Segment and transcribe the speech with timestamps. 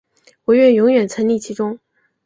[0.45, 1.77] 我愿永远沈溺其中